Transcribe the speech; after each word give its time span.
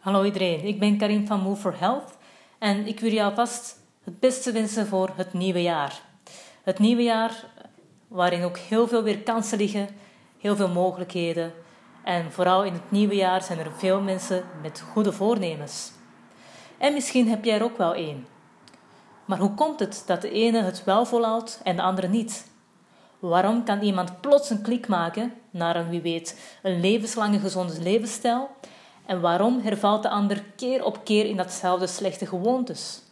Hallo 0.00 0.24
iedereen, 0.24 0.64
ik 0.64 0.78
ben 0.78 0.98
Karin 0.98 1.26
van 1.26 1.40
Move 1.40 1.60
for 1.60 1.78
Health 1.78 2.16
en 2.58 2.86
ik 2.86 3.00
wil 3.00 3.12
jou 3.12 3.34
vast 3.34 3.76
het 4.04 4.20
beste 4.20 4.52
wensen 4.52 4.86
voor 4.86 5.10
het 5.16 5.32
nieuwe 5.32 5.62
jaar. 5.62 6.02
Het 6.62 6.78
nieuwe 6.78 7.02
jaar 7.02 7.44
waarin 8.08 8.42
ook 8.42 8.58
heel 8.58 8.88
veel 8.88 9.02
weer 9.02 9.18
kansen 9.18 9.58
liggen, 9.58 9.88
heel 10.38 10.56
veel 10.56 10.68
mogelijkheden 10.68 11.52
en 12.04 12.32
vooral 12.32 12.64
in 12.64 12.72
het 12.72 12.90
nieuwe 12.90 13.14
jaar 13.14 13.42
zijn 13.42 13.58
er 13.58 13.72
veel 13.76 14.00
mensen 14.00 14.44
met 14.62 14.80
goede 14.92 15.12
voornemens. 15.12 15.92
En 16.78 16.92
misschien 16.92 17.28
heb 17.28 17.44
jij 17.44 17.56
er 17.56 17.64
ook 17.64 17.78
wel 17.78 17.94
één. 17.94 18.26
Maar 19.24 19.38
hoe 19.38 19.54
komt 19.54 19.80
het 19.80 20.02
dat 20.06 20.22
de 20.22 20.30
ene 20.30 20.62
het 20.62 20.84
wel 20.84 21.06
volhoudt 21.06 21.60
en 21.64 21.76
de 21.76 21.82
andere 21.82 22.08
niet? 22.08 22.50
Waarom 23.18 23.64
kan 23.64 23.80
iemand 23.80 24.20
plots 24.20 24.50
een 24.50 24.62
klik 24.62 24.88
maken 24.88 25.32
naar 25.50 25.76
een, 25.76 25.88
wie 25.88 26.00
weet, 26.00 26.58
een 26.62 26.80
levenslange 26.80 27.38
gezonde 27.38 27.80
levensstijl 27.80 28.50
en 29.10 29.20
waarom 29.20 29.60
hervalt 29.60 30.02
de 30.02 30.08
ander 30.08 30.42
keer 30.56 30.84
op 30.84 31.04
keer 31.04 31.24
in 31.24 31.36
datzelfde 31.36 31.86
slechte 31.86 32.26
gewoontes? 32.26 33.02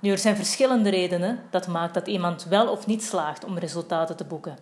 Nu, 0.00 0.10
er 0.10 0.18
zijn 0.18 0.36
verschillende 0.36 0.90
redenen 0.90 1.42
dat 1.50 1.66
maakt 1.66 1.94
dat 1.94 2.06
iemand 2.06 2.44
wel 2.44 2.68
of 2.68 2.86
niet 2.86 3.02
slaagt 3.02 3.44
om 3.44 3.58
resultaten 3.58 4.16
te 4.16 4.24
boeken. 4.24 4.58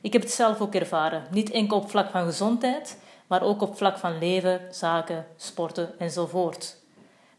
Ik 0.00 0.12
heb 0.12 0.22
het 0.22 0.30
zelf 0.30 0.60
ook 0.60 0.74
ervaren, 0.74 1.26
niet 1.30 1.50
enkel 1.50 1.76
op 1.76 1.90
vlak 1.90 2.10
van 2.10 2.24
gezondheid, 2.24 2.98
maar 3.26 3.42
ook 3.42 3.62
op 3.62 3.76
vlak 3.76 3.98
van 3.98 4.18
leven, 4.18 4.60
zaken, 4.70 5.26
sporten 5.36 5.98
enzovoort. 5.98 6.76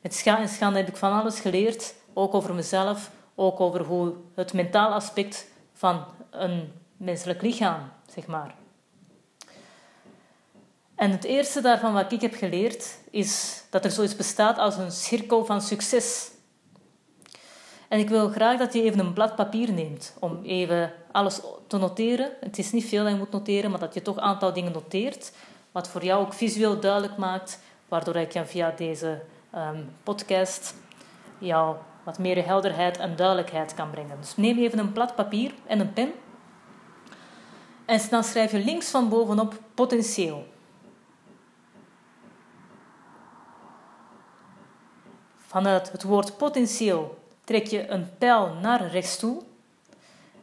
Met 0.01 0.13
scha 0.13 0.39
en 0.39 0.49
schande 0.49 0.79
heb 0.79 0.87
ik 0.87 0.97
van 0.97 1.21
alles 1.21 1.39
geleerd, 1.39 1.95
ook 2.13 2.33
over 2.33 2.53
mezelf, 2.53 3.11
ook 3.35 3.59
over 3.59 3.83
hoe 3.83 4.13
het 4.35 4.53
mentaal 4.53 4.93
aspect 4.93 5.51
van 5.73 6.05
een 6.29 6.71
menselijk 6.97 7.41
lichaam, 7.41 7.91
zeg 8.13 8.27
maar. 8.27 8.58
En 10.99 11.11
het 11.11 11.23
eerste 11.23 11.61
daarvan 11.61 11.93
wat 11.93 12.11
ik 12.11 12.21
heb 12.21 12.33
geleerd 12.35 12.97
is 13.11 13.63
dat 13.69 13.85
er 13.85 13.91
zoiets 13.91 14.15
bestaat 14.15 14.57
als 14.57 14.77
een 14.77 14.91
cirkel 14.91 15.45
van 15.45 15.61
succes. 15.61 16.31
En 17.87 17.99
ik 17.99 18.09
wil 18.09 18.29
graag 18.29 18.57
dat 18.57 18.73
je 18.73 18.81
even 18.81 18.99
een 18.99 19.13
blad 19.13 19.35
papier 19.35 19.71
neemt 19.71 20.13
om 20.19 20.39
even 20.43 20.93
alles 21.11 21.41
te 21.67 21.77
noteren. 21.77 22.31
Het 22.39 22.57
is 22.57 22.71
niet 22.71 22.85
veel 22.85 23.03
dat 23.03 23.11
je 23.11 23.17
moet 23.17 23.31
noteren, 23.31 23.71
maar 23.71 23.79
dat 23.79 23.93
je 23.93 24.01
toch 24.01 24.15
een 24.15 24.21
aantal 24.21 24.53
dingen 24.53 24.71
noteert, 24.71 25.31
wat 25.71 25.87
voor 25.87 26.03
jou 26.03 26.25
ook 26.25 26.33
visueel 26.33 26.79
duidelijk 26.79 27.17
maakt, 27.17 27.59
waardoor 27.87 28.15
ik 28.15 28.33
je 28.33 28.45
via 28.45 28.73
deze 28.77 29.21
um, 29.55 29.95
podcast 30.03 30.73
jou 31.37 31.75
wat 32.03 32.19
meer 32.19 32.45
helderheid 32.45 32.97
en 32.97 33.15
duidelijkheid 33.15 33.73
kan 33.73 33.89
brengen. 33.89 34.17
Dus 34.19 34.37
neem 34.37 34.57
even 34.57 34.79
een 34.79 34.91
blad 34.91 35.15
papier 35.15 35.51
en 35.65 35.79
een 35.79 35.93
pen. 35.93 36.11
En 37.85 38.01
dan 38.09 38.23
schrijf 38.23 38.51
je 38.51 38.59
links 38.59 38.89
van 38.89 39.09
bovenop 39.09 39.59
potentieel. 39.73 40.57
Vanuit 45.49 45.91
het 45.91 46.03
woord 46.03 46.37
potentieel 46.37 47.23
trek 47.43 47.67
je 47.67 47.87
een 47.87 48.17
pijl 48.17 48.53
naar 48.53 48.87
rechts 48.87 49.17
toe 49.17 49.41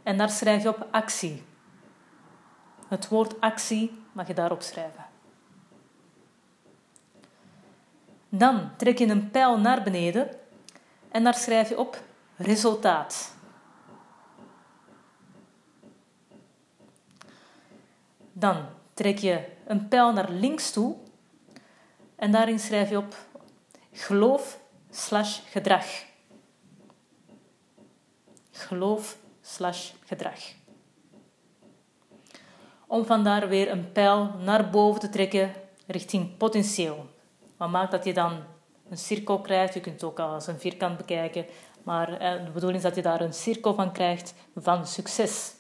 en 0.03 0.19
daar 0.19 0.31
schrijf 0.31 0.63
je 0.63 0.69
op 0.69 0.87
actie. 0.91 1.45
Het 2.89 3.09
woord 3.09 3.41
actie 3.41 4.03
mag 4.13 4.27
je 4.27 4.35
daarop 4.35 4.63
schrijven. 4.63 5.05
Dan 8.29 8.71
trek 8.77 8.99
je 8.99 9.07
een 9.07 9.31
pijl 9.31 9.59
naar 9.59 9.83
beneden 9.83 10.29
en 11.09 11.25
daar 11.25 11.35
schrijf 11.35 11.69
je 11.69 11.79
op 11.79 12.03
resultaat. 12.37 13.35
Dan 18.33 18.67
trek 18.95 19.19
je 19.19 19.49
een 19.67 19.89
pijl 19.89 20.13
naar 20.13 20.31
links 20.31 20.71
toe 20.71 20.97
en 22.17 22.33
daarin 22.33 22.59
schrijf 22.59 22.91
je 22.91 22.99
op 22.99 23.15
geloof 23.93 24.65
slash 24.97 25.41
gedrag. 25.51 25.85
Geloof 28.51 29.19
slash 29.43 29.91
gedrag. 30.05 30.39
Om 32.87 33.05
vandaar 33.05 33.49
weer 33.49 33.71
een 33.71 33.93
pijl 33.93 34.35
naar 34.39 34.71
boven 34.71 35.01
te 35.01 35.09
trekken 35.09 35.53
richting 35.87 36.37
potentieel. 36.37 37.07
Wat 37.57 37.71
maakt 37.71 37.91
dat 37.91 38.05
je 38.05 38.15
dan 38.15 38.43
een 38.89 38.99
cirkel 38.99 39.41
krijgt? 39.41 39.75
Je 39.75 39.81
kunt 39.81 39.95
het 39.95 40.11
ook 40.11 40.19
als 40.19 40.47
een 40.47 40.61
vierkant 40.61 40.97
bekijken. 40.97 41.47
Maar 41.83 42.13
eh, 42.13 42.45
de 42.45 42.51
bedoeling 42.51 42.79
is 42.79 42.83
dat 42.89 42.95
je 42.95 43.03
daar 43.03 43.21
een 43.21 43.35
cirkel 43.35 43.75
van 43.75 43.93
krijgt 43.93 44.35
van 44.57 44.87
succes. 44.87 45.55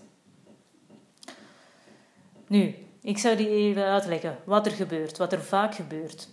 Nu, 2.47 2.75
ik 3.03 3.19
zou 3.19 3.37
die 3.37 3.49
even 3.49 3.85
uitleggen 3.85 4.39
wat 4.45 4.67
er 4.67 4.73
gebeurt, 4.73 5.19
wat 5.19 5.33
er 5.33 5.43
vaak 5.43 5.75
gebeurt. 5.75 6.29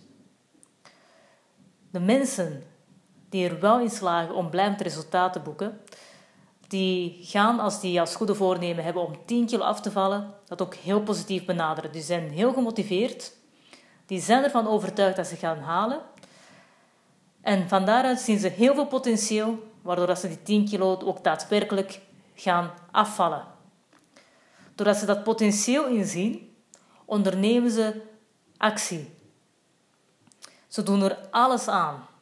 De 1.90 2.00
mensen 2.00 2.62
die 3.34 3.48
er 3.48 3.60
wel 3.60 3.80
in 3.80 3.90
slagen 3.90 4.34
om 4.34 4.50
blijvend 4.50 4.80
resultaat 4.80 5.32
te 5.32 5.40
boeken, 5.40 5.80
die 6.68 7.18
gaan 7.20 7.60
als 7.60 7.80
die 7.80 8.00
als 8.00 8.14
goede 8.14 8.34
voornemen 8.34 8.84
hebben 8.84 9.02
om 9.02 9.26
10 9.26 9.46
kilo 9.46 9.62
af 9.62 9.80
te 9.80 9.90
vallen, 9.90 10.34
dat 10.46 10.62
ook 10.62 10.74
heel 10.74 11.02
positief 11.02 11.44
benaderen. 11.44 11.92
Die 11.92 12.02
zijn 12.02 12.30
heel 12.30 12.52
gemotiveerd, 12.52 13.32
die 14.06 14.20
zijn 14.20 14.44
ervan 14.44 14.66
overtuigd 14.66 15.16
dat 15.16 15.26
ze 15.26 15.36
gaan 15.36 15.58
halen. 15.58 16.00
En 17.40 17.68
van 17.68 17.84
daaruit 17.84 18.20
zien 18.20 18.38
ze 18.38 18.48
heel 18.48 18.74
veel 18.74 18.86
potentieel, 18.86 19.58
waardoor 19.82 20.16
ze 20.16 20.28
die 20.28 20.42
10 20.42 20.68
kilo 20.68 20.98
ook 21.04 21.24
daadwerkelijk 21.24 22.00
gaan 22.34 22.70
afvallen. 22.90 23.44
Doordat 24.74 24.96
ze 24.96 25.06
dat 25.06 25.22
potentieel 25.22 25.86
inzien, 25.86 26.56
ondernemen 27.04 27.70
ze 27.70 28.02
actie. 28.56 29.12
Ze 30.68 30.82
doen 30.82 31.02
er 31.02 31.18
alles 31.30 31.68
aan 31.68 32.12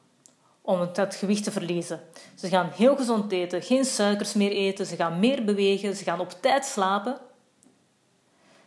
om 0.62 0.88
dat 0.92 1.14
gewicht 1.14 1.44
te 1.44 1.50
verliezen. 1.50 2.00
Ze 2.34 2.48
gaan 2.48 2.70
heel 2.74 2.96
gezond 2.96 3.32
eten, 3.32 3.62
geen 3.62 3.84
suikers 3.84 4.34
meer 4.34 4.50
eten, 4.50 4.86
ze 4.86 4.96
gaan 4.96 5.18
meer 5.18 5.44
bewegen, 5.44 5.96
ze 5.96 6.04
gaan 6.04 6.20
op 6.20 6.30
tijd 6.40 6.64
slapen. 6.64 7.18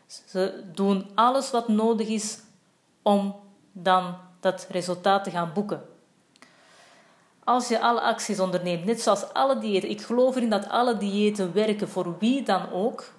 Ze 0.05 0.63
doen 0.73 1.09
alles 1.15 1.51
wat 1.51 1.67
nodig 1.67 2.07
is 2.07 2.39
om 3.01 3.35
dan 3.71 4.17
dat 4.39 4.67
resultaat 4.69 5.23
te 5.23 5.31
gaan 5.31 5.53
boeken. 5.53 5.85
Als 7.43 7.67
je 7.67 7.79
alle 7.79 8.01
acties 8.01 8.39
onderneemt, 8.39 8.85
net 8.85 9.01
zoals 9.01 9.33
alle 9.33 9.57
diëten, 9.57 9.89
ik 9.89 10.01
geloof 10.01 10.35
erin 10.35 10.49
dat 10.49 10.69
alle 10.69 10.97
diëten 10.97 11.53
werken 11.53 11.89
voor 11.89 12.17
wie 12.17 12.43
dan 12.43 12.71
ook, 12.71 13.13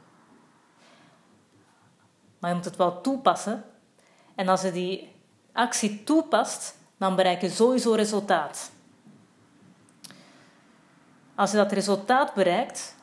maar 2.38 2.50
je 2.50 2.56
moet 2.56 2.64
het 2.64 2.76
wel 2.76 3.00
toepassen. 3.00 3.64
En 4.34 4.48
als 4.48 4.62
je 4.62 4.72
die 4.72 5.12
actie 5.52 6.04
toepast, 6.04 6.76
dan 6.98 7.16
bereik 7.16 7.40
je 7.40 7.50
sowieso 7.50 7.92
resultaat. 7.92 8.70
Als 11.34 11.50
je 11.50 11.56
dat 11.56 11.72
resultaat 11.72 12.34
bereikt, 12.34 12.96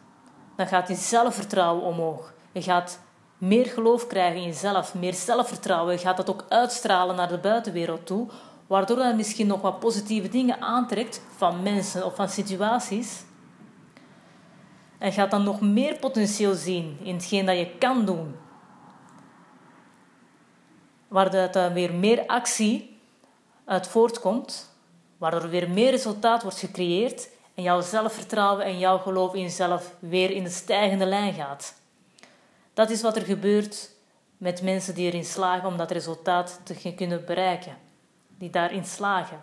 dan 0.55 0.67
gaat 0.67 0.87
je 0.87 0.95
zelfvertrouwen 0.95 1.83
omhoog. 1.83 2.33
Je 2.51 2.61
gaat 2.61 2.99
meer 3.37 3.65
geloof 3.65 4.07
krijgen 4.07 4.41
in 4.41 4.47
jezelf, 4.47 4.93
meer 4.93 5.13
zelfvertrouwen. 5.13 5.93
Je 5.93 5.99
gaat 5.99 6.17
dat 6.17 6.29
ook 6.29 6.45
uitstralen 6.49 7.15
naar 7.15 7.27
de 7.27 7.37
buitenwereld 7.37 8.05
toe, 8.05 8.27
waardoor 8.67 9.05
je 9.05 9.13
misschien 9.13 9.47
nog 9.47 9.61
wat 9.61 9.79
positieve 9.79 10.29
dingen 10.29 10.61
aantrekt 10.61 11.21
van 11.35 11.63
mensen 11.63 12.05
of 12.05 12.15
van 12.15 12.29
situaties. 12.29 13.23
En 14.97 15.11
gaat 15.11 15.31
dan 15.31 15.43
nog 15.43 15.61
meer 15.61 15.95
potentieel 15.95 16.53
zien 16.53 16.97
in 17.03 17.15
hetgeen 17.15 17.45
dat 17.45 17.57
je 17.57 17.75
kan 17.77 18.05
doen. 18.05 18.35
Waardoor 21.07 21.39
er 21.39 21.73
weer 21.73 21.93
meer 21.93 22.25
actie 22.27 22.92
uit 23.65 23.87
voortkomt, 23.87 24.69
waardoor 25.17 25.41
er 25.41 25.49
weer 25.49 25.69
meer 25.69 25.91
resultaat 25.91 26.41
wordt 26.41 26.59
gecreëerd 26.59 27.29
en 27.53 27.63
jouw 27.63 27.81
zelfvertrouwen 27.81 28.65
en 28.65 28.79
jouw 28.79 28.97
geloof 28.97 29.33
in 29.33 29.41
jezelf 29.41 29.93
weer 29.99 30.31
in 30.31 30.43
de 30.43 30.49
stijgende 30.49 31.05
lijn 31.05 31.33
gaat. 31.33 31.75
Dat 32.73 32.89
is 32.89 33.01
wat 33.01 33.15
er 33.15 33.21
gebeurt 33.21 33.89
met 34.37 34.61
mensen 34.61 34.95
die 34.95 35.05
erin 35.07 35.25
slagen 35.25 35.67
om 35.67 35.77
dat 35.77 35.91
resultaat 35.91 36.59
te 36.63 36.93
kunnen 36.95 37.25
bereiken, 37.25 37.77
die 38.37 38.49
daarin 38.49 38.85
slagen. 38.85 39.41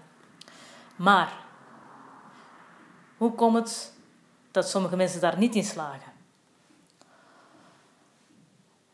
Maar 0.96 1.32
hoe 3.16 3.32
komt 3.32 3.56
het 3.56 3.92
dat 4.50 4.68
sommige 4.68 4.96
mensen 4.96 5.20
daar 5.20 5.38
niet 5.38 5.54
in 5.54 5.64
slagen? 5.64 6.12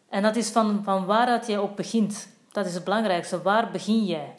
En 0.09 0.23
dat 0.23 0.37
is 0.37 0.51
van, 0.51 0.81
van 0.85 1.05
waaruit 1.05 1.47
jij 1.47 1.59
ook 1.59 1.77
begint. 1.77 2.29
Dat 2.53 2.67
is 2.67 2.75
het 2.75 2.85
belangrijkste. 2.85 3.43
Waar 3.43 3.71
begin 3.71 4.05
jij? 4.05 4.37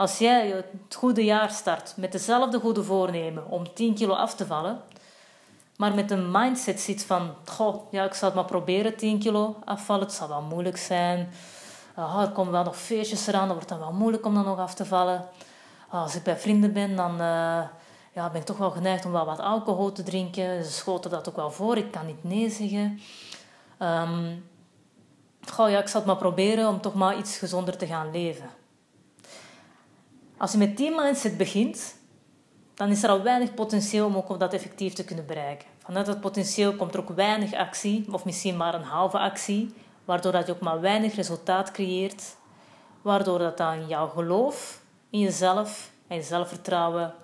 Als 0.00 0.18
jij 0.18 0.48
het 0.48 0.94
goede 0.94 1.24
jaar 1.24 1.50
start 1.50 1.94
met 1.96 2.12
dezelfde 2.12 2.60
goede 2.60 2.84
voornemen 2.84 3.50
om 3.50 3.74
10 3.74 3.94
kilo 3.94 4.12
af 4.14 4.34
te 4.34 4.46
vallen, 4.46 4.80
maar 5.76 5.94
met 5.94 6.10
een 6.10 6.30
mindset 6.30 6.80
zit 6.80 7.04
van, 7.04 7.34
goh, 7.44 7.92
ja, 7.92 8.04
ik 8.04 8.14
zal 8.14 8.28
het 8.28 8.36
maar 8.36 8.46
proberen 8.46 8.96
10 8.96 9.18
kilo 9.18 9.56
afvallen, 9.64 10.04
het 10.04 10.12
zal 10.12 10.28
wel 10.28 10.42
moeilijk 10.42 10.76
zijn. 10.76 11.32
Oh, 11.96 12.20
er 12.22 12.30
komen 12.30 12.52
wel 12.52 12.64
nog 12.64 12.76
feestjes 12.76 13.26
eraan, 13.26 13.46
dan 13.46 13.56
wordt 13.56 13.70
het 13.70 13.78
wel 13.78 13.92
moeilijk 13.92 14.26
om 14.26 14.34
dan 14.34 14.44
nog 14.44 14.58
af 14.58 14.74
te 14.74 14.84
vallen. 14.84 15.24
Oh, 15.92 16.02
als 16.02 16.14
ik 16.14 16.22
bij 16.22 16.36
vrienden 16.36 16.72
ben, 16.72 16.96
dan 16.96 17.12
uh, 17.12 17.62
ja, 18.12 18.30
ben 18.32 18.40
ik 18.40 18.46
toch 18.46 18.58
wel 18.58 18.70
geneigd 18.70 19.04
om 19.04 19.12
wel 19.12 19.26
wat 19.26 19.40
alcohol 19.40 19.92
te 19.92 20.02
drinken. 20.02 20.64
Ze 20.64 20.70
schoten 20.70 21.10
dat 21.10 21.28
ook 21.28 21.36
wel 21.36 21.50
voor, 21.50 21.76
ik 21.76 21.90
kan 21.90 22.06
niet 22.06 22.24
nee 22.24 22.50
zeggen. 22.50 23.00
Um, 23.78 24.48
ja, 25.56 25.78
ik 25.78 25.88
zal 25.88 26.00
het 26.00 26.04
maar 26.04 26.16
proberen 26.16 26.68
om 26.68 26.80
toch 26.80 26.94
maar 26.94 27.18
iets 27.18 27.38
gezonder 27.38 27.76
te 27.76 27.86
gaan 27.86 28.10
leven. 28.10 28.59
Als 30.40 30.52
je 30.52 30.58
met 30.58 30.76
die 30.76 30.94
mindset 30.94 31.36
begint, 31.36 31.94
dan 32.74 32.88
is 32.88 33.02
er 33.02 33.10
al 33.10 33.22
weinig 33.22 33.54
potentieel 33.54 34.06
om 34.06 34.16
ook 34.16 34.38
dat 34.38 34.52
effectief 34.52 34.92
te 34.92 35.04
kunnen 35.04 35.26
bereiken. 35.26 35.66
Vanuit 35.78 36.06
dat 36.06 36.20
potentieel 36.20 36.74
komt 36.74 36.94
er 36.94 37.00
ook 37.00 37.08
weinig 37.08 37.52
actie, 37.52 38.06
of 38.10 38.24
misschien 38.24 38.56
maar 38.56 38.74
een 38.74 38.82
halve 38.82 39.18
actie, 39.18 39.74
waardoor 40.04 40.32
dat 40.32 40.46
je 40.46 40.52
ook 40.52 40.60
maar 40.60 40.80
weinig 40.80 41.14
resultaat 41.14 41.70
creëert, 41.70 42.36
waardoor 43.02 43.38
dat 43.38 43.56
dan 43.56 43.86
jouw 43.86 44.08
geloof 44.08 44.80
in 45.10 45.18
jezelf 45.18 45.90
en 46.06 46.16
je 46.16 46.22
zelfvertrouwen 46.22 47.14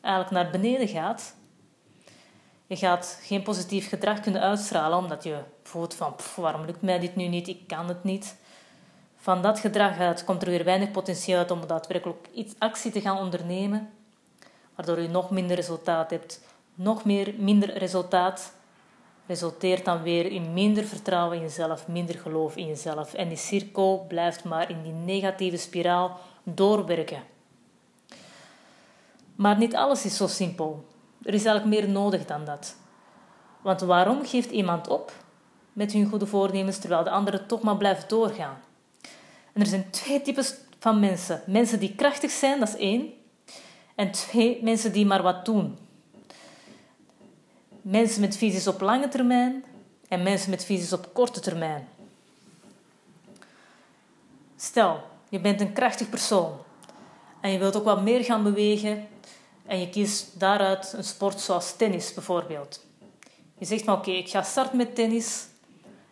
eigenlijk 0.00 0.34
naar 0.34 0.60
beneden 0.60 0.88
gaat. 0.88 1.34
Je 2.66 2.76
gaat 2.76 3.18
geen 3.22 3.42
positief 3.42 3.88
gedrag 3.88 4.20
kunnen 4.20 4.40
uitstralen 4.40 4.98
omdat 4.98 5.24
je 5.24 5.38
voelt 5.62 5.94
van 5.94 6.16
waarom 6.36 6.64
lukt 6.64 6.82
mij 6.82 6.98
dit 6.98 7.16
nu 7.16 7.26
niet, 7.28 7.48
ik 7.48 7.66
kan 7.66 7.88
het 7.88 8.04
niet. 8.04 8.36
Van 9.22 9.42
dat 9.42 9.58
gedrag 9.60 9.98
uit 9.98 10.24
komt 10.24 10.42
er 10.42 10.48
weer 10.48 10.64
weinig 10.64 10.90
potentieel 10.90 11.38
uit 11.38 11.50
om 11.50 11.66
daadwerkelijk 11.66 12.28
iets 12.34 12.54
actie 12.58 12.92
te 12.92 13.00
gaan 13.00 13.18
ondernemen, 13.18 13.90
waardoor 14.74 15.00
je 15.00 15.08
nog 15.08 15.30
minder 15.30 15.56
resultaat 15.56 16.10
hebt. 16.10 16.40
Nog 16.74 17.04
meer 17.04 17.34
minder 17.38 17.78
resultaat 17.78 18.52
resulteert 19.26 19.84
dan 19.84 20.02
weer 20.02 20.26
in 20.26 20.52
minder 20.52 20.84
vertrouwen 20.84 21.36
in 21.36 21.42
jezelf, 21.42 21.88
minder 21.88 22.18
geloof 22.18 22.56
in 22.56 22.66
jezelf. 22.66 23.14
En 23.14 23.28
die 23.28 23.36
cirkel 23.36 24.04
blijft 24.08 24.44
maar 24.44 24.70
in 24.70 24.82
die 24.82 24.92
negatieve 24.92 25.56
spiraal 25.56 26.18
doorwerken. 26.42 27.22
Maar 29.34 29.58
niet 29.58 29.76
alles 29.76 30.04
is 30.04 30.16
zo 30.16 30.26
simpel. 30.26 30.84
Er 31.22 31.34
is 31.34 31.44
eigenlijk 31.44 31.80
meer 31.80 31.92
nodig 31.92 32.26
dan 32.26 32.44
dat. 32.44 32.76
Want 33.60 33.80
waarom 33.80 34.26
geeft 34.26 34.50
iemand 34.50 34.88
op 34.88 35.12
met 35.72 35.92
hun 35.92 36.08
goede 36.08 36.26
voornemens 36.26 36.78
terwijl 36.78 37.04
de 37.04 37.10
anderen 37.10 37.46
toch 37.46 37.62
maar 37.62 37.76
blijven 37.76 38.08
doorgaan? 38.08 38.58
En 39.52 39.60
er 39.60 39.66
zijn 39.66 39.90
twee 39.90 40.22
types 40.22 40.54
van 40.78 41.00
mensen. 41.00 41.42
Mensen 41.46 41.78
die 41.78 41.94
krachtig 41.94 42.30
zijn, 42.30 42.58
dat 42.58 42.68
is 42.68 42.76
één. 42.76 43.12
En 43.94 44.10
twee, 44.10 44.58
mensen 44.62 44.92
die 44.92 45.06
maar 45.06 45.22
wat 45.22 45.44
doen. 45.44 45.78
Mensen 47.82 48.20
met 48.20 48.36
visies 48.36 48.66
op 48.66 48.80
lange 48.80 49.08
termijn 49.08 49.64
en 50.08 50.22
mensen 50.22 50.50
met 50.50 50.64
visies 50.64 50.92
op 50.92 51.10
korte 51.12 51.40
termijn. 51.40 51.88
Stel, 54.56 55.02
je 55.28 55.40
bent 55.40 55.60
een 55.60 55.72
krachtig 55.72 56.08
persoon 56.08 56.58
en 57.40 57.50
je 57.50 57.58
wilt 57.58 57.76
ook 57.76 57.84
wat 57.84 58.02
meer 58.02 58.24
gaan 58.24 58.42
bewegen 58.42 59.08
en 59.66 59.80
je 59.80 59.88
kiest 59.88 60.40
daaruit 60.40 60.92
een 60.96 61.04
sport 61.04 61.40
zoals 61.40 61.76
tennis 61.76 62.14
bijvoorbeeld. 62.14 62.84
Je 63.58 63.64
zegt 63.64 63.84
van 63.84 63.94
oké, 63.94 64.10
ik 64.10 64.28
ga 64.28 64.42
starten 64.42 64.76
met 64.76 64.94
tennis 64.94 65.46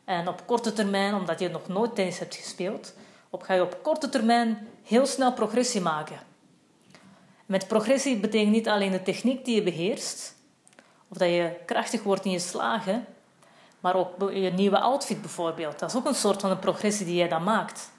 en 0.05 0.29
op 0.29 0.43
korte 0.47 0.73
termijn, 0.73 1.15
omdat 1.15 1.41
je 1.41 1.49
nog 1.49 1.69
nooit 1.69 1.95
tennis 1.95 2.19
hebt 2.19 2.35
gespeeld, 2.35 2.95
op 3.31 3.43
ga 3.43 3.55
je 3.55 3.63
op 3.63 3.83
korte 3.83 4.09
termijn 4.09 4.69
heel 4.83 5.07
snel 5.07 5.33
progressie 5.33 5.81
maken. 5.81 6.19
Met 7.47 7.69
progressie 7.69 8.17
betekent 8.17 8.53
niet 8.53 8.69
alleen 8.69 8.91
de 8.91 9.03
techniek 9.03 9.45
die 9.45 9.55
je 9.55 9.63
beheerst, 9.63 10.35
of 11.09 11.17
dat 11.17 11.29
je 11.29 11.57
krachtig 11.67 12.03
wordt 12.03 12.25
in 12.25 12.31
je 12.31 12.39
slagen, 12.39 13.07
maar 13.81 13.95
ook 13.95 14.33
je 14.33 14.51
nieuwe 14.51 14.81
outfit 14.81 15.21
bijvoorbeeld. 15.21 15.79
Dat 15.79 15.91
is 15.91 15.97
ook 15.97 16.07
een 16.07 16.15
soort 16.15 16.41
van 16.41 16.51
een 16.51 16.59
progressie 16.59 17.07
die 17.07 17.15
jij 17.15 17.29
dan 17.29 17.45
maakt. 17.45 17.91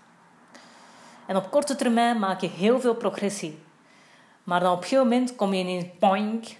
En 1.27 1.35
op 1.35 1.51
korte 1.51 1.75
termijn 1.75 2.19
maak 2.19 2.41
je 2.41 2.47
heel 2.47 2.79
veel 2.79 2.95
progressie. 2.95 3.59
Maar 4.43 4.59
dan 4.59 4.71
op 4.71 4.77
een 4.77 4.83
gegeven 4.83 5.07
moment 5.07 5.35
kom 5.35 5.53
je 5.53 5.63
in 5.63 5.77
een 5.77 5.91
point 5.99 6.57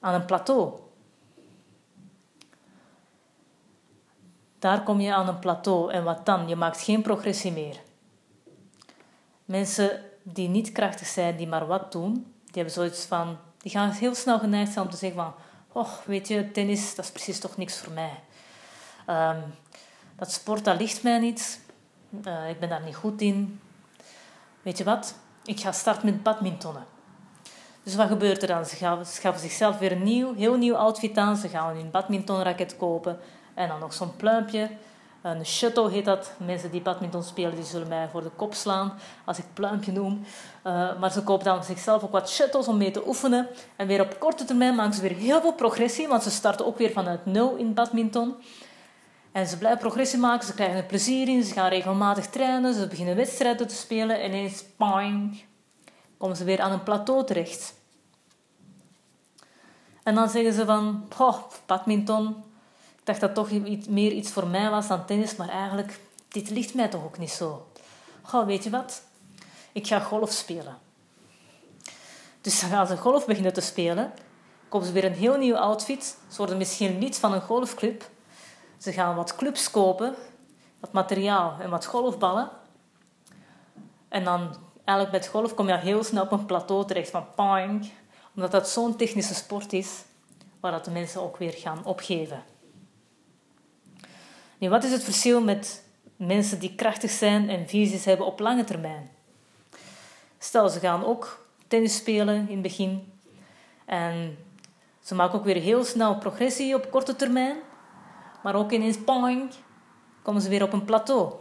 aan 0.00 0.14
een 0.14 0.24
plateau. 0.24 0.85
Daar 4.66 4.82
kom 4.82 5.00
je 5.00 5.14
aan 5.14 5.28
een 5.28 5.38
plateau 5.38 5.92
en 5.92 6.04
wat 6.04 6.26
dan? 6.26 6.48
Je 6.48 6.56
maakt 6.56 6.82
geen 6.82 7.02
progressie 7.02 7.52
meer. 7.52 7.76
Mensen 9.44 10.00
die 10.22 10.48
niet 10.48 10.72
krachtig 10.72 11.06
zijn, 11.06 11.36
die 11.36 11.46
maar 11.46 11.66
wat 11.66 11.92
doen, 11.92 12.12
die 12.14 12.54
hebben 12.54 12.72
zoiets 12.72 13.04
van, 13.04 13.38
die 13.58 13.70
gaan 13.70 13.90
heel 13.90 14.14
snel 14.14 14.38
geneigd 14.38 14.72
zijn 14.72 14.84
om 14.84 14.90
te 14.90 14.96
zeggen 14.96 15.22
van, 15.22 15.34
oh, 15.72 15.90
weet 16.04 16.28
je, 16.28 16.50
tennis, 16.50 16.94
dat 16.94 17.04
is 17.04 17.10
precies 17.10 17.40
toch 17.40 17.56
niks 17.56 17.78
voor 17.78 17.92
mij. 17.92 18.20
Um, 19.08 19.42
dat 20.16 20.32
sport, 20.32 20.64
dat 20.64 20.80
ligt 20.80 21.02
mij 21.02 21.18
niet. 21.18 21.60
Uh, 22.26 22.48
ik 22.48 22.60
ben 22.60 22.68
daar 22.68 22.84
niet 22.84 22.96
goed 22.96 23.20
in. 23.20 23.60
Weet 24.62 24.78
je 24.78 24.84
wat? 24.84 25.14
Ik 25.44 25.60
ga 25.60 25.72
starten 25.72 26.04
met 26.04 26.22
badmintonnen. 26.22 26.84
Dus 27.82 27.94
wat 27.94 28.08
gebeurt 28.08 28.42
er 28.42 28.48
dan? 28.48 28.66
Ze 28.66 28.76
schaffen 29.04 29.42
zichzelf 29.42 29.78
weer 29.78 29.92
een 29.92 30.02
nieuw, 30.02 30.34
heel 30.34 30.56
nieuw 30.56 30.76
outfit 30.76 31.16
aan. 31.16 31.36
Ze 31.36 31.48
gaan 31.48 31.76
een 31.76 31.90
badmintonraket 31.90 32.76
kopen. 32.76 33.18
En 33.56 33.68
dan 33.68 33.80
nog 33.80 33.92
zo'n 33.92 34.16
pluimpje. 34.16 34.70
Een 35.22 35.46
shuttle 35.46 35.90
heet 35.90 36.04
dat. 36.04 36.32
Mensen 36.36 36.70
die 36.70 36.80
badminton 36.80 37.22
spelen, 37.22 37.54
die 37.54 37.64
zullen 37.64 37.88
mij 37.88 38.08
voor 38.08 38.22
de 38.22 38.30
kop 38.36 38.54
slaan 38.54 38.92
als 39.24 39.38
ik 39.38 39.44
pluimpje 39.54 39.92
noem. 39.92 40.24
Uh, 40.66 40.98
maar 40.98 41.12
ze 41.12 41.22
kopen 41.22 41.44
dan 41.44 41.64
zichzelf 41.64 42.02
ook 42.02 42.10
wat 42.12 42.30
shuttles 42.30 42.68
om 42.68 42.76
mee 42.76 42.90
te 42.90 43.06
oefenen. 43.06 43.48
En 43.76 43.86
weer 43.86 44.00
op 44.00 44.18
korte 44.18 44.44
termijn 44.44 44.74
maken 44.74 44.94
ze 44.94 45.00
weer 45.00 45.16
heel 45.16 45.40
veel 45.40 45.52
progressie, 45.52 46.08
want 46.08 46.22
ze 46.22 46.30
starten 46.30 46.66
ook 46.66 46.78
weer 46.78 46.90
vanuit 46.90 47.26
nul 47.26 47.54
in 47.56 47.74
badminton. 47.74 48.34
En 49.32 49.46
ze 49.46 49.58
blijven 49.58 49.80
progressie 49.80 50.18
maken, 50.18 50.46
ze 50.46 50.54
krijgen 50.54 50.76
er 50.76 50.84
plezier 50.84 51.28
in, 51.28 51.44
ze 51.44 51.52
gaan 51.52 51.68
regelmatig 51.68 52.26
trainen, 52.26 52.74
ze 52.74 52.86
beginnen 52.86 53.16
wedstrijden 53.16 53.66
te 53.66 53.74
spelen. 53.74 54.20
En 54.20 54.28
ineens, 54.28 54.64
poing, 54.76 55.44
komen 56.18 56.36
ze 56.36 56.44
weer 56.44 56.60
aan 56.60 56.72
een 56.72 56.82
plateau 56.82 57.24
terecht. 57.24 57.74
En 60.02 60.14
dan 60.14 60.28
zeggen 60.28 60.52
ze 60.52 60.64
van, 60.64 61.08
oh, 61.18 61.36
badminton, 61.66 62.44
dacht 63.06 63.20
dat 63.20 63.34
toch 63.34 63.50
iets, 63.50 63.88
meer 63.88 64.12
iets 64.12 64.30
voor 64.30 64.46
mij 64.46 64.70
was 64.70 64.88
dan 64.88 65.06
tennis, 65.06 65.36
maar 65.36 65.48
eigenlijk, 65.48 66.00
dit 66.28 66.50
ligt 66.50 66.74
mij 66.74 66.88
toch 66.88 67.04
ook 67.04 67.18
niet 67.18 67.30
zo. 67.30 67.66
Goh, 68.22 68.46
weet 68.46 68.64
je 68.64 68.70
wat? 68.70 69.02
Ik 69.72 69.86
ga 69.86 70.00
golf 70.00 70.32
spelen. 70.32 70.78
Dus 72.40 72.60
dan 72.60 72.70
gaan 72.70 72.86
ze 72.86 72.96
golf 72.96 73.26
beginnen 73.26 73.52
te 73.52 73.60
spelen. 73.60 74.12
Kopen 74.68 74.86
ze 74.86 74.92
weer 74.92 75.04
een 75.04 75.12
heel 75.12 75.36
nieuw 75.36 75.56
outfit. 75.56 76.18
Ze 76.28 76.36
worden 76.36 76.56
misschien 76.56 76.98
lid 76.98 77.18
van 77.18 77.32
een 77.32 77.40
golfclub. 77.40 78.10
Ze 78.78 78.92
gaan 78.92 79.16
wat 79.16 79.36
clubs 79.36 79.70
kopen, 79.70 80.14
wat 80.80 80.92
materiaal 80.92 81.56
en 81.60 81.70
wat 81.70 81.86
golfballen. 81.86 82.50
En 84.08 84.24
dan 84.24 84.56
eigenlijk 84.84 85.10
met 85.22 85.26
golf 85.26 85.54
kom 85.54 85.68
je 85.68 85.76
heel 85.76 86.04
snel 86.04 86.22
op 86.22 86.32
een 86.32 86.46
plateau 86.46 86.86
terecht 86.86 87.10
van 87.10 87.26
ping. 87.34 87.90
Omdat 88.34 88.50
dat 88.50 88.68
zo'n 88.68 88.96
technische 88.96 89.34
sport 89.34 89.72
is, 89.72 90.04
waar 90.60 90.72
dat 90.72 90.84
de 90.84 90.90
mensen 90.90 91.22
ook 91.22 91.36
weer 91.36 91.52
gaan 91.52 91.84
opgeven. 91.84 92.54
Nu, 94.58 94.68
wat 94.68 94.84
is 94.84 94.92
het 94.92 95.04
verschil 95.04 95.42
met 95.42 95.84
mensen 96.16 96.58
die 96.58 96.74
krachtig 96.74 97.10
zijn 97.10 97.48
en 97.48 97.68
visies 97.68 98.04
hebben 98.04 98.26
op 98.26 98.40
lange 98.40 98.64
termijn? 98.64 99.10
Stel, 100.38 100.68
ze 100.68 100.78
gaan 100.78 101.04
ook 101.04 101.46
tennis 101.68 101.96
spelen 101.96 102.36
in 102.48 102.52
het 102.52 102.62
begin. 102.62 103.12
En 103.84 104.38
ze 105.02 105.14
maken 105.14 105.38
ook 105.38 105.44
weer 105.44 105.60
heel 105.60 105.84
snel 105.84 106.18
progressie 106.18 106.74
op 106.74 106.90
korte 106.90 107.16
termijn. 107.16 107.56
Maar 108.42 108.54
ook 108.54 108.72
ineens, 108.72 108.98
pong, 108.98 109.50
komen 110.22 110.42
ze 110.42 110.48
weer 110.48 110.62
op 110.62 110.72
een 110.72 110.84
plateau. 110.84 111.32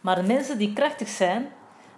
Maar 0.00 0.24
mensen 0.24 0.58
die 0.58 0.72
krachtig 0.72 1.08
zijn, 1.08 1.48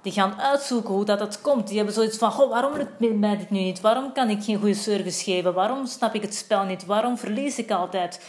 die 0.03 0.13
gaan 0.13 0.41
uitzoeken 0.41 0.95
hoe 0.95 1.05
dat, 1.05 1.19
dat 1.19 1.41
komt. 1.41 1.67
Die 1.67 1.77
hebben 1.77 1.95
zoiets 1.95 2.19
van, 2.19 2.31
Goh, 2.31 2.51
waarom 2.51 2.77
lukt 2.77 3.19
mij 3.19 3.37
dit 3.37 3.51
nu 3.51 3.59
niet? 3.59 3.81
Waarom 3.81 4.13
kan 4.13 4.31
ik 4.31 4.43
geen 4.43 4.59
goede 4.59 4.75
service 4.75 5.25
geven? 5.25 5.55
Waarom 5.55 5.87
snap 5.87 6.15
ik 6.15 6.23
het 6.23 6.35
spel 6.35 6.65
niet? 6.65 6.87
Waarom 6.87 7.19
verlies 7.19 7.59
ik 7.59 7.71
altijd? 7.71 8.21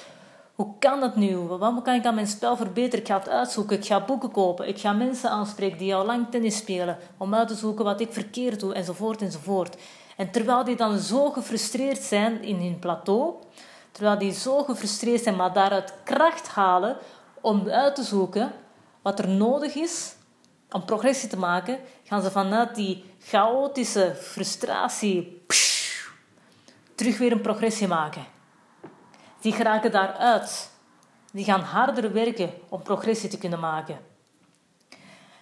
Hoe 0.54 0.74
kan 0.80 1.00
dat 1.00 1.16
nu? 1.16 1.38
Waarom 1.38 1.82
kan 1.82 1.96
ik 1.96 2.06
aan 2.06 2.16
mijn 2.16 2.28
spel 2.28 2.58
verbeteren? 2.58 3.00
Ik 3.00 3.08
ga 3.08 3.18
het 3.18 3.30
uitzoeken, 3.30 3.78
ik 3.78 3.86
ga 3.86 4.06
boeken 4.06 4.32
kopen, 4.32 4.68
ik 4.68 4.80
ga 4.80 4.92
mensen 4.92 5.30
aanspreken 5.30 5.78
die 5.78 5.96
al 5.96 6.06
lang 6.06 6.28
tennis 6.30 6.58
spelen, 6.58 6.98
om 7.18 7.36
uit 7.36 7.48
te 7.48 7.56
zoeken 7.56 7.86
wat 7.86 8.02
ik 8.02 8.14
verkeerd 8.14 8.60
doe, 8.60 8.74
enzovoort, 8.74 9.22
enzovoort. 9.22 9.76
En 10.18 10.32
terwijl 10.32 10.64
die 10.64 10.76
dan 10.76 11.00
zo 11.00 11.30
gefrustreerd 11.30 12.02
zijn 12.02 12.44
in 12.44 12.56
hun 12.56 12.80
plateau, 12.80 13.34
terwijl 13.92 14.18
die 14.18 14.32
zo 14.32 14.64
gefrustreerd 14.64 15.24
zijn, 15.24 15.36
maar 15.36 15.54
daaruit 15.54 15.94
kracht 16.04 16.48
halen 16.48 16.98
om 17.42 17.70
uit 17.70 17.96
te 17.96 18.04
zoeken 18.04 18.52
wat 19.02 19.20
er 19.20 19.28
nodig 19.28 19.76
is 19.76 20.16
om 20.72 20.86
progressie 20.86 21.30
te 21.30 21.38
maken, 21.38 21.80
gaan 22.04 22.22
ze 22.22 22.32
vanuit 22.32 22.76
die 22.76 23.04
chaotische 23.20 24.16
frustratie 24.22 25.46
terug 26.96 27.18
weer 27.18 27.32
een 27.32 27.42
progressie 27.42 27.88
maken 27.88 28.33
die 29.44 29.52
geraken 29.52 29.92
daaruit. 29.92 30.72
Die 31.32 31.46
gaan 31.46 31.62
harder 31.62 32.14
werken 32.14 32.50
om 32.70 32.82
progressie 32.82 33.30
te 33.30 33.38
kunnen 33.38 33.60
maken. 33.60 33.98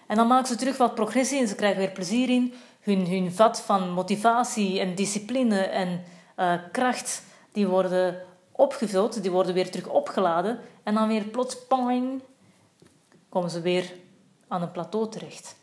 En 0.06 0.16
dan 0.16 0.26
maken 0.26 0.46
ze 0.46 0.56
terug 0.56 0.76
wat 0.76 0.94
progressie 0.94 1.40
en 1.40 1.48
ze 1.48 1.54
krijgen 1.54 1.78
weer 1.78 1.90
plezier 1.90 2.28
in. 2.28 2.54
Hun, 2.80 3.06
hun 3.06 3.32
vat 3.32 3.60
van 3.60 3.90
motivatie 3.90 4.80
en 4.80 4.94
discipline 4.94 5.60
en 5.60 6.04
uh, 6.36 6.54
kracht, 6.72 7.22
die 7.52 7.66
worden 7.66 8.22
opgevuld, 8.52 9.22
die 9.22 9.30
worden 9.30 9.54
weer 9.54 9.70
terug 9.70 9.88
opgeladen. 9.88 10.58
En 10.82 10.94
dan 10.94 11.08
weer 11.08 11.24
plots, 11.24 11.66
pang, 11.66 12.22
komen 13.28 13.50
ze 13.50 13.60
weer 13.60 13.92
aan 14.48 14.62
een 14.62 14.70
plateau 14.70 15.10
terecht. 15.10 15.56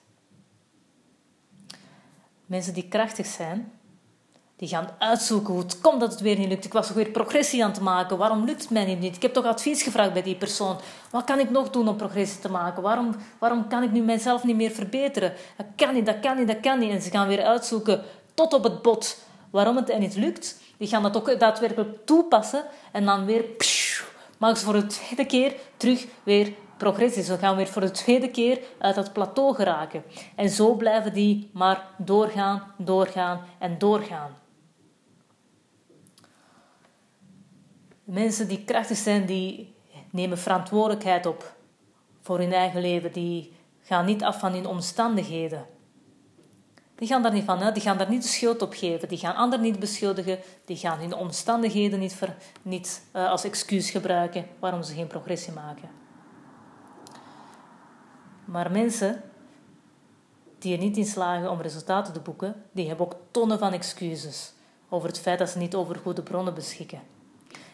Mensen 2.45 2.73
die 2.73 2.87
krachtig 2.87 3.25
zijn, 3.25 3.71
Die 4.59 4.67
gaan 4.67 4.89
uitzoeken 4.97 5.53
hoe 5.53 5.61
het 5.61 5.81
komt 5.81 5.99
dat 5.99 6.11
het 6.11 6.21
weer 6.21 6.37
niet 6.37 6.47
lukt. 6.47 6.65
Ik 6.65 6.73
was 6.73 6.91
weer 6.91 7.09
progressie 7.09 7.63
aan 7.63 7.71
het 7.71 7.81
maken. 7.81 8.17
Waarom 8.17 8.45
lukt 8.45 8.61
het 8.61 8.69
mij 8.69 8.95
niet? 8.95 9.15
Ik 9.15 9.21
heb 9.21 9.33
toch 9.33 9.45
advies 9.45 9.83
gevraagd 9.83 10.13
bij 10.13 10.21
die 10.21 10.35
persoon. 10.35 10.77
Wat 11.09 11.23
kan 11.23 11.39
ik 11.39 11.49
nog 11.49 11.69
doen 11.69 11.87
om 11.87 11.95
progressie 11.95 12.39
te 12.39 12.51
maken? 12.51 12.83
Waarom, 12.83 13.15
waarom 13.37 13.67
kan 13.67 13.83
ik 13.83 13.91
nu 13.91 14.01
mijzelf 14.01 14.43
niet 14.43 14.55
meer 14.55 14.71
verbeteren? 14.71 15.33
Dat 15.57 15.65
kan 15.75 15.93
niet, 15.93 16.05
dat 16.05 16.19
kan 16.19 16.37
niet, 16.37 16.47
dat 16.47 16.59
kan 16.59 16.79
niet. 16.79 16.91
En 16.91 17.01
ze 17.01 17.09
gaan 17.09 17.27
weer 17.27 17.43
uitzoeken 17.43 18.03
tot 18.33 18.53
op 18.53 18.63
het 18.63 18.81
bot 18.81 19.17
waarom 19.49 19.75
het 19.75 19.99
niet 19.99 20.15
lukt. 20.15 20.61
Die 20.77 20.87
gaan 20.87 21.03
dat 21.03 21.17
ook 21.17 21.39
daadwerkelijk 21.39 22.05
toepassen. 22.05 22.63
En 22.91 23.05
dan 23.05 23.25
weer 23.25 23.45
maken 24.37 24.57
ze 24.57 24.65
voor 24.65 24.73
de 24.73 24.85
tweede 24.85 25.25
keer 25.25 25.55
terug 25.77 26.05
weer 26.23 26.53
progressie. 26.77 27.23
Ze 27.23 27.37
gaan 27.37 27.55
weer 27.55 27.67
voor 27.67 27.81
de 27.81 27.91
tweede 27.91 28.29
keer 28.29 28.59
uit 28.79 28.95
dat 28.95 29.13
plateau 29.13 29.55
geraken. 29.55 30.03
En 30.35 30.49
zo 30.49 30.73
blijven 30.73 31.13
die 31.13 31.49
maar 31.53 31.85
doorgaan, 31.97 32.73
doorgaan 32.77 33.41
en 33.59 33.77
doorgaan. 33.77 34.47
Mensen 38.09 38.47
die 38.47 38.63
krachtig 38.63 38.97
zijn, 38.97 39.25
die 39.25 39.75
nemen 40.09 40.37
verantwoordelijkheid 40.37 41.25
op 41.25 41.55
voor 42.21 42.37
hun 42.37 42.53
eigen 42.53 42.81
leven. 42.81 43.11
Die 43.11 43.53
gaan 43.81 44.05
niet 44.05 44.23
af 44.23 44.39
van 44.39 44.53
hun 44.53 44.65
omstandigheden. 44.65 45.65
Die 46.95 47.07
gaan 47.07 47.21
daar 47.21 47.33
niet 47.33 47.43
van 47.43 47.59
uit, 47.59 47.73
die 47.73 47.83
gaan 47.83 47.97
daar 47.97 48.09
niet 48.09 48.21
de 48.21 48.27
schuld 48.27 48.61
op 48.61 48.73
geven, 48.73 49.07
die 49.07 49.17
gaan 49.17 49.35
anderen 49.35 49.65
niet 49.65 49.79
beschuldigen, 49.79 50.39
die 50.65 50.77
gaan 50.77 50.99
hun 50.99 51.13
omstandigheden 51.13 51.99
niet, 51.99 52.19
niet 52.61 53.03
uh, 53.15 53.29
als 53.29 53.43
excuus 53.43 53.89
gebruiken 53.91 54.45
waarom 54.59 54.83
ze 54.83 54.93
geen 54.93 55.07
progressie 55.07 55.53
maken. 55.53 55.89
Maar 58.45 58.71
mensen 58.71 59.21
die 60.57 60.73
er 60.73 60.79
niet 60.79 60.97
in 60.97 61.05
slagen 61.05 61.51
om 61.51 61.61
resultaten 61.61 62.13
te 62.13 62.19
boeken, 62.19 62.63
die 62.71 62.87
hebben 62.87 63.05
ook 63.05 63.15
tonnen 63.31 63.59
van 63.59 63.73
excuses 63.73 64.53
over 64.89 65.07
het 65.07 65.19
feit 65.19 65.39
dat 65.39 65.49
ze 65.49 65.57
niet 65.57 65.75
over 65.75 65.95
goede 65.95 66.23
bronnen 66.23 66.53
beschikken. 66.53 67.17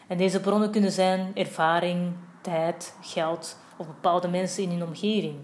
En 0.06 0.18
deze 0.18 0.40
bronnen 0.40 0.70
kunnen 0.70 0.92
zijn 0.92 1.30
ervaring, 1.34 2.12
tijd, 2.40 2.94
geld 3.00 3.56
of 3.76 3.86
bepaalde 3.86 4.28
mensen 4.28 4.62
in 4.62 4.70
hun 4.70 4.84
omgeving. 4.84 5.36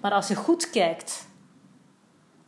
Maar 0.00 0.12
als 0.12 0.28
je 0.28 0.34
goed 0.34 0.70
kijkt 0.70 1.28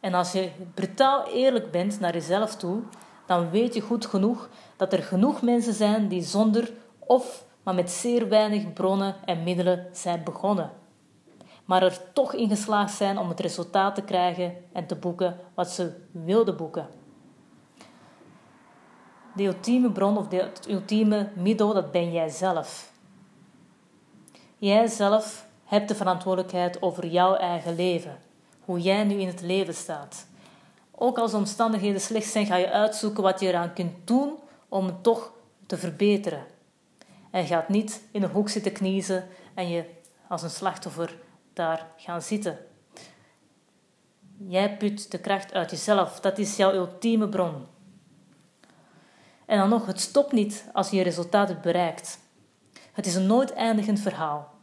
en 0.00 0.14
als 0.14 0.32
je 0.32 0.50
brutaal 0.74 1.26
eerlijk 1.26 1.70
bent 1.70 2.00
naar 2.00 2.12
jezelf 2.12 2.56
toe, 2.56 2.82
dan 3.26 3.50
weet 3.50 3.74
je 3.74 3.80
goed 3.80 4.06
genoeg 4.06 4.48
dat 4.76 4.92
er 4.92 5.02
genoeg 5.02 5.42
mensen 5.42 5.74
zijn 5.74 6.08
die 6.08 6.22
zonder 6.22 6.72
of 6.98 7.44
maar 7.62 7.74
met 7.74 7.90
zeer 7.90 8.28
weinig 8.28 8.72
bronnen 8.72 9.14
en 9.24 9.42
middelen 9.42 9.86
zijn 9.92 10.24
begonnen. 10.24 10.70
Maar 11.64 11.82
er 11.82 12.12
toch 12.12 12.34
in 12.34 12.48
geslaagd 12.48 12.94
zijn 12.94 13.18
om 13.18 13.28
het 13.28 13.40
resultaat 13.40 13.94
te 13.94 14.02
krijgen 14.02 14.54
en 14.72 14.86
te 14.86 14.96
boeken 14.96 15.36
wat 15.54 15.70
ze 15.70 15.92
wilden 16.10 16.56
boeken. 16.56 16.88
De 19.38 19.44
ultieme 19.44 19.90
bron 19.90 20.16
of 20.18 20.28
de, 20.28 20.36
het 20.36 20.68
ultieme 20.68 21.28
middel, 21.34 21.74
dat 21.74 21.90
ben 21.90 22.12
jij 22.12 22.28
zelf. 22.28 22.92
Jij 24.56 24.86
zelf 24.86 25.46
hebt 25.64 25.88
de 25.88 25.94
verantwoordelijkheid 25.94 26.82
over 26.82 27.06
jouw 27.06 27.34
eigen 27.34 27.74
leven. 27.74 28.18
Hoe 28.64 28.80
jij 28.80 29.04
nu 29.04 29.14
in 29.14 29.26
het 29.26 29.40
leven 29.40 29.74
staat. 29.74 30.26
Ook 30.94 31.18
als 31.18 31.30
de 31.30 31.36
omstandigheden 31.36 32.00
slecht 32.00 32.30
zijn, 32.30 32.46
ga 32.46 32.56
je 32.56 32.70
uitzoeken 32.70 33.22
wat 33.22 33.40
je 33.40 33.46
eraan 33.46 33.72
kunt 33.72 33.94
doen 34.04 34.32
om 34.68 34.86
het 34.86 35.02
toch 35.02 35.32
te 35.66 35.76
verbeteren. 35.76 36.44
En 37.30 37.46
gaat 37.46 37.68
niet 37.68 38.02
in 38.10 38.22
een 38.22 38.30
hoek 38.30 38.48
zitten 38.48 38.72
kniezen 38.72 39.28
en 39.54 39.68
je 39.68 39.84
als 40.28 40.42
een 40.42 40.50
slachtoffer 40.50 41.16
daar 41.52 41.86
gaan 41.96 42.22
zitten. 42.22 42.58
Jij 44.48 44.76
put 44.76 45.10
de 45.10 45.18
kracht 45.18 45.52
uit 45.52 45.70
jezelf. 45.70 46.20
Dat 46.20 46.38
is 46.38 46.56
jouw 46.56 46.72
ultieme 46.72 47.28
bron. 47.28 47.76
En 49.48 49.58
dan 49.58 49.68
nog, 49.68 49.86
het 49.86 50.00
stopt 50.00 50.32
niet 50.32 50.64
als 50.72 50.90
je 50.90 50.96
je 50.96 51.02
resultaat 51.02 51.62
bereikt. 51.62 52.18
Het 52.92 53.06
is 53.06 53.14
een 53.14 53.26
nooit 53.26 53.52
eindigend 53.52 54.00
verhaal. 54.00 54.54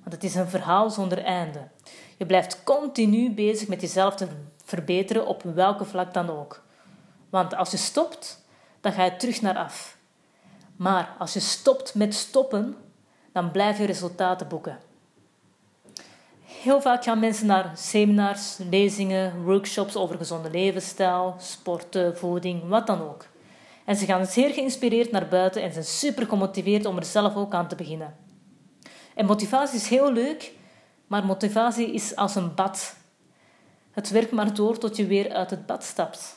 Want 0.00 0.14
het 0.14 0.24
is 0.24 0.34
een 0.34 0.48
verhaal 0.48 0.90
zonder 0.90 1.24
einde. 1.24 1.68
Je 2.18 2.26
blijft 2.26 2.64
continu 2.64 3.34
bezig 3.34 3.68
met 3.68 3.80
jezelf 3.80 4.14
te 4.14 4.28
verbeteren 4.64 5.26
op 5.26 5.42
welke 5.42 5.84
vlak 5.84 6.14
dan 6.14 6.30
ook. 6.30 6.62
Want 7.30 7.54
als 7.54 7.70
je 7.70 7.76
stopt, 7.76 8.44
dan 8.80 8.92
ga 8.92 9.04
je 9.04 9.16
terug 9.16 9.42
naar 9.42 9.56
af. 9.56 9.96
Maar 10.76 11.16
als 11.18 11.32
je 11.32 11.40
stopt 11.40 11.94
met 11.94 12.14
stoppen, 12.14 12.76
dan 13.32 13.50
blijf 13.50 13.78
je 13.78 13.84
resultaten 13.84 14.48
boeken. 14.48 14.78
Heel 16.44 16.80
vaak 16.80 17.04
gaan 17.04 17.18
mensen 17.18 17.46
naar 17.46 17.72
seminars, 17.74 18.56
lezingen, 18.70 19.44
workshops 19.44 19.96
over 19.96 20.16
gezonde 20.16 20.50
levensstijl, 20.50 21.34
sporten, 21.38 22.16
voeding, 22.16 22.68
wat 22.68 22.86
dan 22.86 23.00
ook. 23.00 23.30
En 23.84 23.96
ze 23.96 24.04
gaan 24.04 24.26
zeer 24.26 24.50
geïnspireerd 24.50 25.10
naar 25.10 25.28
buiten 25.28 25.62
en 25.62 25.72
zijn 25.72 25.84
super 25.84 26.26
gemotiveerd 26.26 26.86
om 26.86 26.96
er 26.96 27.04
zelf 27.04 27.36
ook 27.36 27.54
aan 27.54 27.68
te 27.68 27.74
beginnen. 27.74 28.16
En 29.14 29.26
motivatie 29.26 29.78
is 29.78 29.88
heel 29.88 30.12
leuk, 30.12 30.52
maar 31.06 31.26
motivatie 31.26 31.92
is 31.92 32.16
als 32.16 32.34
een 32.34 32.54
bad. 32.54 32.96
Het 33.90 34.10
werkt 34.10 34.32
maar 34.32 34.54
door 34.54 34.78
tot 34.78 34.96
je 34.96 35.06
weer 35.06 35.32
uit 35.32 35.50
het 35.50 35.66
bad 35.66 35.84
stapt. 35.84 36.36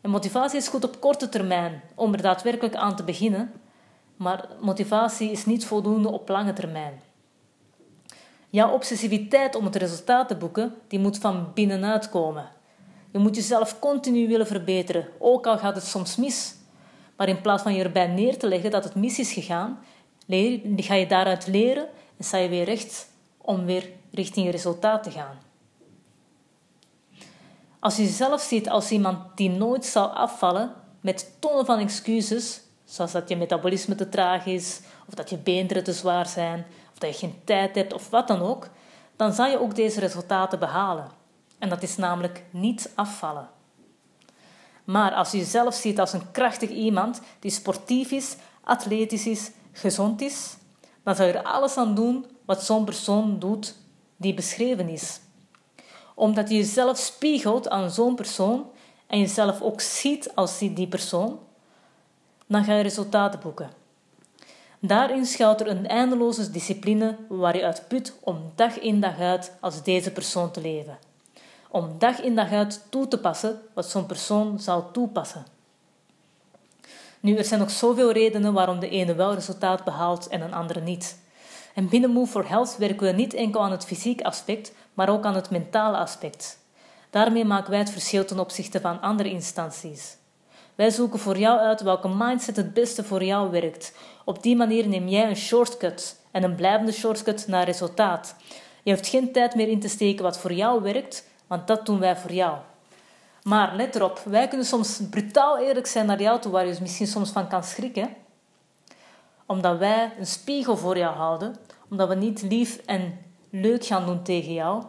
En 0.00 0.10
motivatie 0.10 0.58
is 0.58 0.68
goed 0.68 0.84
op 0.84 1.00
korte 1.00 1.28
termijn 1.28 1.82
om 1.94 2.12
er 2.12 2.22
daadwerkelijk 2.22 2.74
aan 2.74 2.96
te 2.96 3.04
beginnen, 3.04 3.52
maar 4.16 4.48
motivatie 4.60 5.30
is 5.30 5.46
niet 5.46 5.66
voldoende 5.66 6.10
op 6.10 6.28
lange 6.28 6.52
termijn. 6.52 7.00
Jouw 8.50 8.72
obsessiviteit 8.72 9.54
om 9.54 9.64
het 9.64 9.76
resultaat 9.76 10.28
te 10.28 10.36
boeken, 10.36 10.74
die 10.88 10.98
moet 10.98 11.18
van 11.18 11.50
binnenuit 11.54 12.08
komen. 12.08 12.48
Je 13.16 13.22
moet 13.22 13.36
jezelf 13.36 13.78
continu 13.78 14.28
willen 14.28 14.46
verbeteren, 14.46 15.08
ook 15.18 15.46
al 15.46 15.58
gaat 15.58 15.74
het 15.74 15.84
soms 15.84 16.16
mis. 16.16 16.54
Maar 17.16 17.28
in 17.28 17.40
plaats 17.40 17.62
van 17.62 17.74
je 17.74 17.82
erbij 17.84 18.06
neer 18.06 18.38
te 18.38 18.46
leggen 18.46 18.70
dat 18.70 18.84
het 18.84 18.94
mis 18.94 19.18
is 19.18 19.32
gegaan, 19.32 19.78
ga 20.76 20.94
je 20.94 21.06
daaruit 21.08 21.46
leren 21.46 21.88
en 22.16 22.24
sta 22.24 22.36
je 22.36 22.48
weer 22.48 22.64
recht 22.64 23.08
om 23.38 23.64
weer 23.64 23.88
richting 24.10 24.46
je 24.46 24.52
resultaat 24.52 25.02
te 25.02 25.10
gaan. 25.10 25.38
Als 27.78 27.96
je 27.96 28.02
jezelf 28.02 28.40
ziet 28.40 28.68
als 28.68 28.90
iemand 28.90 29.36
die 29.36 29.50
nooit 29.50 29.84
zal 29.84 30.08
afvallen 30.08 30.72
met 31.00 31.36
tonnen 31.38 31.66
van 31.66 31.78
excuses, 31.78 32.60
zoals 32.84 33.12
dat 33.12 33.28
je 33.28 33.36
metabolisme 33.36 33.94
te 33.94 34.08
traag 34.08 34.46
is, 34.46 34.80
of 35.08 35.14
dat 35.14 35.30
je 35.30 35.36
beenderen 35.36 35.84
te 35.84 35.92
zwaar 35.92 36.26
zijn, 36.26 36.66
of 36.92 36.98
dat 36.98 37.10
je 37.10 37.26
geen 37.26 37.40
tijd 37.44 37.74
hebt 37.74 37.92
of 37.92 38.10
wat 38.10 38.28
dan 38.28 38.40
ook, 38.42 38.68
dan 39.16 39.32
zal 39.32 39.46
je 39.46 39.60
ook 39.60 39.74
deze 39.74 40.00
resultaten 40.00 40.58
behalen. 40.58 41.15
En 41.58 41.68
dat 41.68 41.82
is 41.82 41.96
namelijk 41.96 42.44
niet 42.50 42.90
afvallen. 42.94 43.48
Maar 44.84 45.12
als 45.12 45.30
je 45.30 45.38
jezelf 45.38 45.74
ziet 45.74 46.00
als 46.00 46.12
een 46.12 46.30
krachtig 46.30 46.70
iemand 46.70 47.20
die 47.40 47.50
sportief 47.50 48.10
is, 48.10 48.36
atletisch 48.64 49.26
is, 49.26 49.50
gezond 49.72 50.20
is, 50.20 50.56
dan 51.02 51.14
zou 51.14 51.28
je 51.28 51.34
er 51.34 51.44
alles 51.44 51.76
aan 51.76 51.94
doen 51.94 52.26
wat 52.44 52.62
zo'n 52.62 52.84
persoon 52.84 53.38
doet 53.38 53.74
die 54.16 54.34
beschreven 54.34 54.88
is. 54.88 55.20
Omdat 56.14 56.48
je 56.48 56.56
jezelf 56.56 56.98
spiegelt 56.98 57.68
aan 57.68 57.90
zo'n 57.90 58.14
persoon 58.14 58.70
en 59.06 59.18
jezelf 59.18 59.60
ook 59.60 59.80
ziet 59.80 60.34
als 60.34 60.58
die 60.58 60.88
persoon, 60.88 61.38
dan 62.46 62.64
ga 62.64 62.74
je 62.74 62.82
resultaten 62.82 63.40
boeken. 63.40 63.70
Daarin 64.80 65.26
schuilt 65.26 65.60
er 65.60 65.68
een 65.68 65.86
eindeloze 65.86 66.50
discipline 66.50 67.16
waar 67.28 67.56
je 67.56 67.64
uit 67.64 67.88
put 67.88 68.14
om 68.20 68.52
dag 68.54 68.78
in 68.78 69.00
dag 69.00 69.18
uit 69.18 69.52
als 69.60 69.82
deze 69.82 70.12
persoon 70.12 70.50
te 70.50 70.60
leven. 70.60 70.98
Om 71.76 71.98
dag 71.98 72.20
in 72.20 72.34
dag 72.34 72.52
uit 72.52 72.86
toe 72.88 73.08
te 73.08 73.18
passen 73.18 73.60
wat 73.74 73.90
zo'n 73.90 74.06
persoon 74.06 74.60
zal 74.60 74.90
toepassen. 74.90 75.46
Nu, 77.20 77.36
er 77.36 77.44
zijn 77.44 77.60
nog 77.60 77.70
zoveel 77.70 78.12
redenen 78.12 78.52
waarom 78.52 78.80
de 78.80 78.88
ene 78.88 79.14
wel 79.14 79.34
resultaat 79.34 79.84
behaalt 79.84 80.28
en 80.28 80.40
een 80.40 80.54
andere 80.54 80.80
niet. 80.80 81.18
En 81.74 81.88
binnen 81.88 82.10
Move 82.10 82.30
for 82.30 82.48
Health 82.48 82.76
werken 82.76 83.06
we 83.06 83.12
niet 83.12 83.34
enkel 83.34 83.62
aan 83.62 83.70
het 83.70 83.84
fysiek 83.84 84.20
aspect, 84.20 84.72
maar 84.94 85.08
ook 85.08 85.24
aan 85.24 85.34
het 85.34 85.50
mentale 85.50 85.96
aspect. 85.96 86.58
Daarmee 87.10 87.44
maken 87.44 87.70
wij 87.70 87.78
het 87.78 87.90
verschil 87.90 88.24
ten 88.24 88.38
opzichte 88.38 88.80
van 88.80 89.00
andere 89.00 89.30
instanties. 89.30 90.16
Wij 90.74 90.90
zoeken 90.90 91.18
voor 91.18 91.38
jou 91.38 91.58
uit 91.58 91.80
welke 91.80 92.08
mindset 92.08 92.56
het 92.56 92.74
beste 92.74 93.04
voor 93.04 93.24
jou 93.24 93.50
werkt. 93.50 93.94
Op 94.24 94.42
die 94.42 94.56
manier 94.56 94.88
neem 94.88 95.08
jij 95.08 95.28
een 95.28 95.36
shortcut 95.36 96.20
en 96.30 96.42
een 96.42 96.54
blijvende 96.54 96.92
shortcut 96.92 97.46
naar 97.46 97.64
resultaat. 97.64 98.34
Je 98.82 98.92
hoeft 98.92 99.08
geen 99.08 99.32
tijd 99.32 99.54
meer 99.54 99.68
in 99.68 99.80
te 99.80 99.88
steken 99.88 100.22
wat 100.22 100.38
voor 100.38 100.52
jou 100.52 100.82
werkt, 100.82 101.24
want 101.46 101.66
dat 101.66 101.86
doen 101.86 101.98
wij 101.98 102.16
voor 102.16 102.32
jou. 102.32 102.58
Maar 103.42 103.76
let 103.76 103.94
erop, 103.94 104.18
wij 104.18 104.48
kunnen 104.48 104.66
soms 104.66 105.00
brutaal 105.10 105.58
eerlijk 105.58 105.86
zijn 105.86 106.06
naar 106.06 106.20
jou 106.20 106.40
toe, 106.40 106.52
waar 106.52 106.66
je 106.66 106.76
misschien 106.80 107.06
soms 107.06 107.30
van 107.30 107.48
kan 107.48 107.62
schrikken. 107.62 108.08
Omdat 109.46 109.78
wij 109.78 110.12
een 110.18 110.26
spiegel 110.26 110.76
voor 110.76 110.98
jou 110.98 111.16
houden, 111.16 111.56
omdat 111.90 112.08
we 112.08 112.14
niet 112.14 112.42
lief 112.42 112.76
en 112.76 113.18
leuk 113.50 113.84
gaan 113.84 114.06
doen 114.06 114.22
tegen 114.22 114.52
jou, 114.52 114.84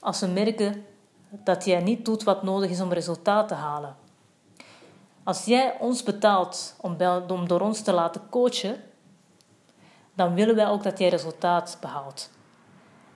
als 0.00 0.20
we 0.20 0.26
merken 0.26 0.84
dat 1.30 1.64
jij 1.64 1.80
niet 1.80 2.04
doet 2.04 2.22
wat 2.22 2.42
nodig 2.42 2.70
is 2.70 2.80
om 2.80 2.92
resultaat 2.92 3.48
te 3.48 3.54
halen. 3.54 3.96
Als 5.24 5.44
jij 5.44 5.76
ons 5.80 6.02
betaalt 6.02 6.76
om, 6.80 6.96
om 7.28 7.48
door 7.48 7.60
ons 7.60 7.82
te 7.82 7.92
laten 7.92 8.28
coachen, 8.30 8.76
dan 10.14 10.34
willen 10.34 10.54
wij 10.54 10.68
ook 10.68 10.82
dat 10.82 10.98
jij 10.98 11.08
resultaat 11.08 11.76
behaalt. 11.80 12.30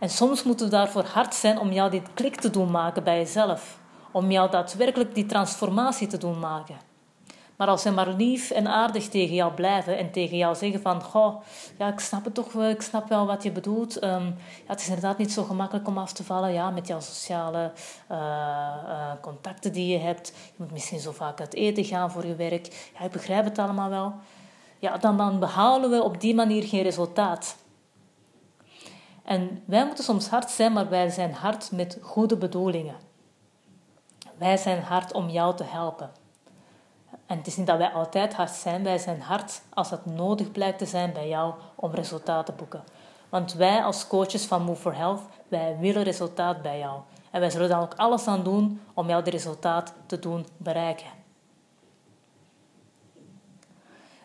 En 0.03 0.11
soms 0.11 0.43
moeten 0.43 0.67
we 0.67 0.73
daarvoor 0.73 1.05
hard 1.05 1.35
zijn 1.35 1.59
om 1.59 1.73
jou 1.73 1.91
dit 1.91 2.09
klik 2.15 2.37
te 2.41 2.51
doen 2.51 2.71
maken 2.71 3.05
bij 3.05 3.19
jezelf 3.19 3.79
om 4.13 4.31
jou 4.31 4.51
daadwerkelijk 4.51 5.15
die 5.15 5.27
transformatie 5.27 6.07
te 6.07 6.19
doen 6.19 6.39
maken. 6.39 6.77
Maar 7.57 7.69
als 7.69 7.83
ze 7.83 7.91
maar 7.91 8.09
lief 8.09 8.51
en 8.51 8.69
aardig 8.69 9.09
tegen 9.09 9.35
jou 9.35 9.53
blijven 9.53 9.99
en 9.99 10.11
tegen 10.11 10.37
jou 10.37 10.55
zeggen 10.55 10.81
van... 10.81 11.03
Goh, 11.03 11.43
ja, 11.79 11.93
ik 11.93 12.01
snap 12.01 12.25
het 12.25 12.35
toch 12.35 12.53
wel, 12.53 12.69
ik 12.69 12.83
snap 12.83 13.09
wel 13.09 13.27
wat 13.27 13.43
je 13.43 13.53
bedoelt. 13.53 13.99
Ehm, 13.99 14.25
ja, 14.25 14.33
het 14.67 14.81
is 14.81 14.87
inderdaad 14.87 15.19
niet 15.19 15.33
zo 15.33 15.43
gemakkelijk 15.43 15.89
om 15.89 15.99
af 15.99 16.13
te 16.13 16.25
vallen 16.25 16.53
ja, 16.53 16.71
met 16.71 16.87
jouw 16.87 17.01
sociale 17.01 17.73
uh, 18.11 18.19
uh, 18.19 19.11
contacten 19.21 19.73
die 19.73 19.93
je 19.93 19.99
hebt. 19.99 20.29
Je 20.29 20.53
moet 20.57 20.73
misschien 20.73 21.01
zo 21.01 21.13
vaak 21.13 21.41
uit 21.41 21.55
eten 21.55 21.85
gaan 21.85 22.11
voor 22.11 22.27
je 22.27 22.35
werk. 22.35 22.91
Ja, 22.99 23.05
ik 23.05 23.11
begrijp 23.11 23.45
het 23.45 23.59
allemaal 23.59 23.91
wel. 23.91 24.15
Ja, 24.79 24.99
dan, 24.99 25.17
dan 25.17 25.39
behalen 25.39 25.91
we 25.91 26.03
op 26.03 26.21
die 26.21 26.35
manier 26.35 26.63
geen 26.63 26.83
resultaat. 26.83 27.57
En 29.23 29.63
wij 29.65 29.87
moeten 29.87 30.05
soms 30.05 30.29
hard 30.29 30.51
zijn, 30.51 30.73
maar 30.73 30.89
wij 30.89 31.09
zijn 31.09 31.35
hard 31.35 31.73
met 31.73 31.99
goede 32.01 32.37
bedoelingen. 32.37 32.97
Wij 34.37 34.57
zijn 34.57 34.83
hard 34.83 35.13
om 35.13 35.29
jou 35.29 35.57
te 35.57 35.65
helpen. 35.65 36.11
En 37.27 37.39
het 37.39 37.47
is 37.47 37.57
niet 37.57 37.67
dat 37.67 37.79
wij 37.79 37.91
altijd 37.91 38.35
hard 38.35 38.51
zijn, 38.51 38.83
wij 38.83 38.99
zijn 38.99 39.21
hard 39.21 39.63
als 39.75 39.91
het 39.91 40.07
nodig 40.07 40.53
blijkt 40.53 40.79
te 40.79 40.87
zijn 40.87 41.13
bij 41.13 41.29
jou 41.29 41.55
om 41.75 41.91
resultaat 41.91 42.47
te 42.47 42.53
boeken. 42.53 42.85
Want 43.29 43.53
wij 43.53 43.83
als 43.85 44.07
coaches 44.07 44.45
van 44.45 44.63
Move 44.63 44.81
for 44.81 44.95
Health, 44.95 45.21
wij 45.49 45.77
willen 45.81 46.03
resultaat 46.03 46.63
bij 46.63 46.79
jou. 46.79 47.01
En 47.31 47.41
wij 47.41 47.51
zullen 47.51 47.69
dan 47.69 47.83
ook 47.83 47.95
alles 47.95 48.27
aan 48.27 48.43
doen 48.43 48.81
om 48.95 49.07
jou 49.09 49.21
het 49.21 49.33
resultaat 49.33 49.95
te 50.07 50.19
doen 50.19 50.47
bereiken. 50.57 51.22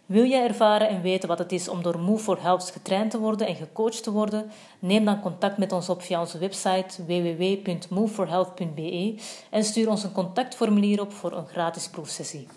Wil 0.07 0.25
jij 0.25 0.47
ervaren 0.47 0.89
en 0.89 1.01
weten 1.01 1.27
wat 1.27 1.39
het 1.39 1.51
is 1.51 1.67
om 1.67 1.83
door 1.83 1.99
Move 1.99 2.23
for 2.23 2.41
Health 2.41 2.71
getraind 2.71 3.11
te 3.11 3.19
worden 3.19 3.47
en 3.47 3.55
gecoacht 3.55 4.03
te 4.03 4.11
worden? 4.11 4.51
Neem 4.79 5.05
dan 5.05 5.21
contact 5.21 5.57
met 5.57 5.71
ons 5.71 5.89
op 5.89 6.01
via 6.01 6.19
onze 6.19 6.37
website 6.37 7.05
www.moveforhealth.be 7.05 9.15
en 9.49 9.63
stuur 9.63 9.89
ons 9.89 10.03
een 10.03 10.11
contactformulier 10.11 11.01
op 11.01 11.13
voor 11.13 11.31
een 11.31 11.47
gratis 11.47 11.89
proefsessie. 11.89 12.47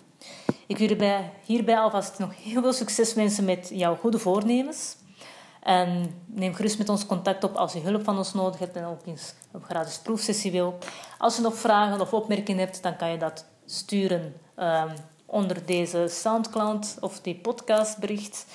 Ik 0.67 0.77
wil 0.77 0.87
hierbij, 0.87 1.31
hierbij 1.45 1.77
alvast 1.77 2.19
nog 2.19 2.43
heel 2.43 2.61
veel 2.61 2.73
succes 2.73 3.13
wensen 3.13 3.45
met 3.45 3.71
jouw 3.73 3.95
goede 3.95 4.19
voornemens. 4.19 4.95
En 5.63 6.15
neem 6.25 6.53
gerust 6.53 6.77
met 6.77 6.89
ons 6.89 7.05
contact 7.05 7.43
op 7.43 7.55
als 7.55 7.73
je 7.73 7.79
hulp 7.79 8.03
van 8.03 8.17
ons 8.17 8.33
nodig 8.33 8.59
hebt 8.59 8.75
en 8.75 8.85
ook 8.85 9.05
eens 9.05 9.33
een 9.51 9.63
gratis 9.63 9.97
proefsessie 9.97 10.51
wil. 10.51 10.77
Als 11.17 11.35
je 11.35 11.41
nog 11.41 11.55
vragen 11.55 12.01
of 12.01 12.13
opmerkingen 12.13 12.63
hebt, 12.63 12.83
dan 12.83 12.95
kan 12.95 13.11
je 13.11 13.17
dat 13.17 13.45
sturen 13.65 14.33
um, 14.59 14.93
onder 15.31 15.65
deze 15.65 16.07
Soundcloud 16.07 16.97
of 16.99 17.19
die 17.19 17.35
podcastbericht. 17.35 18.45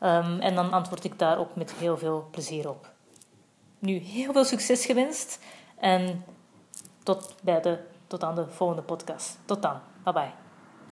Um, 0.00 0.40
en 0.40 0.54
dan 0.54 0.72
antwoord 0.72 1.04
ik 1.04 1.18
daar 1.18 1.38
ook 1.38 1.56
met 1.56 1.72
heel 1.72 1.98
veel 1.98 2.28
plezier 2.30 2.68
op. 2.68 2.92
Nu, 3.78 3.96
heel 3.96 4.32
veel 4.32 4.44
succes 4.44 4.86
gewenst 4.86 5.38
en 5.78 6.24
tot, 7.02 7.34
bij 7.42 7.60
de, 7.60 7.78
tot 8.06 8.24
aan 8.24 8.34
de 8.34 8.46
volgende 8.48 8.82
podcast. 8.82 9.38
Tot 9.44 9.62
dan. 9.62 9.80
Bye 10.04 10.12
bye. 10.12 10.43